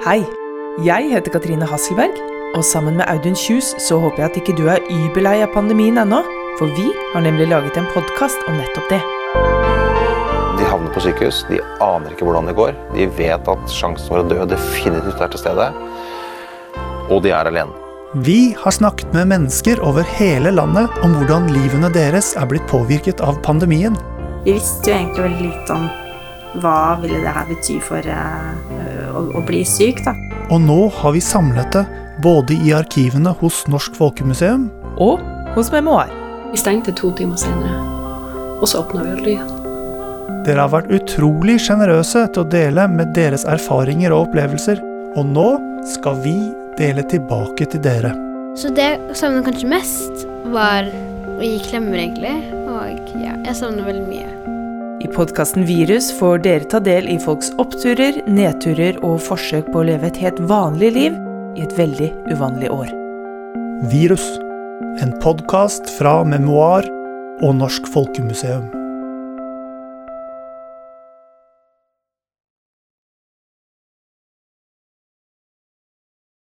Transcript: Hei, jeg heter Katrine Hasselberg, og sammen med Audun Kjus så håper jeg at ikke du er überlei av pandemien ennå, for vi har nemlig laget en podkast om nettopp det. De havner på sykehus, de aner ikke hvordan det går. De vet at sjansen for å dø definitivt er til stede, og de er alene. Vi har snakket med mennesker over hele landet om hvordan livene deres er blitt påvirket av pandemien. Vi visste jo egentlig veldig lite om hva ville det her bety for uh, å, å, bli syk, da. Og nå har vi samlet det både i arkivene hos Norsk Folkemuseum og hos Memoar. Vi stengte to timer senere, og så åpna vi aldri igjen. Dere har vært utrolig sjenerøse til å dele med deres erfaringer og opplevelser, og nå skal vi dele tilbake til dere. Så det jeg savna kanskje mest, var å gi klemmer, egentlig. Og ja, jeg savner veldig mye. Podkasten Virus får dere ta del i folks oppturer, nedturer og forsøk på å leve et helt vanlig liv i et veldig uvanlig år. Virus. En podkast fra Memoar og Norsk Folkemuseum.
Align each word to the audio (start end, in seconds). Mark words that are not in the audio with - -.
Hei, 0.00 0.22
jeg 0.80 1.10
heter 1.10 1.28
Katrine 1.34 1.66
Hasselberg, 1.68 2.14
og 2.56 2.62
sammen 2.64 2.94
med 2.96 3.04
Audun 3.12 3.34
Kjus 3.36 3.74
så 3.84 3.98
håper 4.00 4.22
jeg 4.22 4.30
at 4.30 4.38
ikke 4.40 4.54
du 4.56 4.62
er 4.72 4.86
überlei 4.88 5.42
av 5.44 5.50
pandemien 5.52 6.00
ennå, 6.00 6.22
for 6.56 6.72
vi 6.72 6.86
har 7.12 7.20
nemlig 7.26 7.50
laget 7.50 7.76
en 7.76 7.88
podkast 7.92 8.46
om 8.48 8.56
nettopp 8.56 8.88
det. 8.94 9.00
De 10.56 10.70
havner 10.70 10.88
på 10.94 11.02
sykehus, 11.04 11.42
de 11.50 11.60
aner 11.84 12.14
ikke 12.14 12.24
hvordan 12.24 12.48
det 12.48 12.56
går. 12.56 12.72
De 12.94 13.10
vet 13.18 13.52
at 13.52 13.76
sjansen 13.76 14.08
for 14.08 14.22
å 14.22 14.30
dø 14.30 14.40
definitivt 14.48 15.20
er 15.20 15.34
til 15.34 15.44
stede, 15.44 15.68
og 17.12 17.20
de 17.26 17.36
er 17.36 17.52
alene. 17.52 17.76
Vi 18.24 18.54
har 18.56 18.72
snakket 18.72 19.12
med 19.12 19.28
mennesker 19.34 19.84
over 19.84 20.08
hele 20.16 20.54
landet 20.56 20.96
om 21.04 21.12
hvordan 21.18 21.52
livene 21.52 21.92
deres 21.92 22.32
er 22.40 22.48
blitt 22.48 22.64
påvirket 22.72 23.20
av 23.20 23.36
pandemien. 23.44 24.00
Vi 24.48 24.56
visste 24.56 24.94
jo 24.94 24.96
egentlig 24.96 25.28
veldig 25.28 25.50
lite 25.50 25.76
om 25.76 25.90
hva 26.64 26.96
ville 27.04 27.20
det 27.20 27.36
her 27.36 27.52
bety 27.52 27.76
for 27.84 28.08
uh, 28.08 28.79
å, 29.12 29.24
å, 29.36 29.42
bli 29.46 29.62
syk, 29.66 30.02
da. 30.06 30.14
Og 30.50 30.62
nå 30.64 30.80
har 31.00 31.14
vi 31.16 31.22
samlet 31.24 31.72
det 31.76 31.84
både 32.24 32.56
i 32.66 32.74
arkivene 32.76 33.32
hos 33.40 33.62
Norsk 33.70 33.96
Folkemuseum 33.96 34.68
og 35.00 35.22
hos 35.54 35.70
Memoar. 35.72 36.10
Vi 36.50 36.60
stengte 36.60 36.92
to 36.96 37.12
timer 37.16 37.38
senere, 37.40 37.78
og 38.58 38.66
så 38.68 38.82
åpna 38.82 39.06
vi 39.06 39.14
aldri 39.14 39.34
igjen. 39.36 39.56
Dere 40.46 40.64
har 40.64 40.72
vært 40.72 40.92
utrolig 40.96 41.58
sjenerøse 41.60 42.24
til 42.32 42.44
å 42.44 42.50
dele 42.50 42.86
med 42.90 43.12
deres 43.16 43.44
erfaringer 43.48 44.14
og 44.14 44.28
opplevelser, 44.28 44.80
og 45.18 45.28
nå 45.34 45.48
skal 45.88 46.18
vi 46.24 46.36
dele 46.80 47.04
tilbake 47.10 47.68
til 47.70 47.82
dere. 47.84 48.14
Så 48.58 48.72
det 48.74 48.86
jeg 48.86 49.18
savna 49.18 49.44
kanskje 49.46 49.68
mest, 49.70 50.24
var 50.50 50.88
å 51.36 51.42
gi 51.44 51.60
klemmer, 51.68 52.00
egentlig. 52.02 52.34
Og 52.66 53.20
ja, 53.20 53.36
jeg 53.46 53.58
savner 53.58 53.86
veldig 53.86 54.08
mye. 54.08 54.58
Podkasten 55.20 55.66
Virus 55.68 56.06
får 56.18 56.38
dere 56.46 56.64
ta 56.72 56.78
del 56.80 57.04
i 57.12 57.18
folks 57.20 57.50
oppturer, 57.60 58.22
nedturer 58.24 58.96
og 59.04 59.18
forsøk 59.20 59.68
på 59.68 59.82
å 59.82 59.84
leve 59.90 60.08
et 60.08 60.20
helt 60.22 60.40
vanlig 60.48 60.94
liv 60.94 61.18
i 61.60 61.66
et 61.66 61.76
veldig 61.76 62.08
uvanlig 62.32 62.72
år. 62.72 62.88
Virus. 63.92 64.24
En 65.04 65.12
podkast 65.20 65.92
fra 65.98 66.22
Memoar 66.24 66.88
og 67.44 67.58
Norsk 67.60 67.92
Folkemuseum. 67.92 68.79